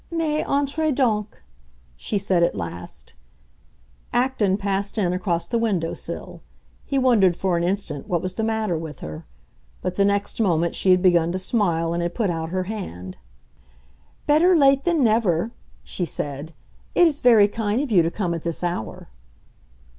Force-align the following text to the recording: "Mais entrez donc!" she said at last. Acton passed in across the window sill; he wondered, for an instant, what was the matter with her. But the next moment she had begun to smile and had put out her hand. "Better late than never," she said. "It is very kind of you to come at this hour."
"Mais 0.09 0.43
entrez 0.47 0.91
donc!" 0.95 1.43
she 1.95 2.17
said 2.17 2.41
at 2.41 2.55
last. 2.55 3.13
Acton 4.11 4.57
passed 4.57 4.97
in 4.97 5.13
across 5.13 5.45
the 5.45 5.59
window 5.59 5.93
sill; 5.93 6.41
he 6.83 6.97
wondered, 6.97 7.35
for 7.35 7.55
an 7.55 7.61
instant, 7.63 8.07
what 8.07 8.19
was 8.19 8.33
the 8.33 8.41
matter 8.43 8.75
with 8.75 9.01
her. 9.01 9.27
But 9.83 9.97
the 9.97 10.03
next 10.05 10.41
moment 10.41 10.73
she 10.73 10.89
had 10.89 11.03
begun 11.03 11.31
to 11.33 11.37
smile 11.37 11.93
and 11.93 12.01
had 12.01 12.15
put 12.15 12.31
out 12.31 12.49
her 12.49 12.63
hand. 12.63 13.17
"Better 14.25 14.57
late 14.57 14.85
than 14.85 15.03
never," 15.03 15.51
she 15.83 16.05
said. 16.05 16.51
"It 16.95 17.05
is 17.05 17.21
very 17.21 17.47
kind 17.47 17.79
of 17.79 17.91
you 17.91 18.01
to 18.01 18.09
come 18.09 18.33
at 18.33 18.41
this 18.41 18.63
hour." 18.63 19.09